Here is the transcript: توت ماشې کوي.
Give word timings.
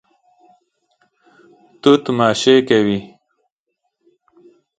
توت 1.81 2.03
ماشې 2.17 2.55
کوي. 2.67 2.99